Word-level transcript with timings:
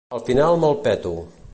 Al 0.19 0.23
final 0.29 0.57
me'l 0.63 0.77
peto. 0.89 1.15